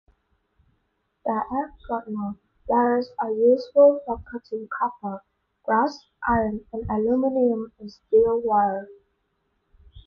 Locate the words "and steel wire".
7.79-8.87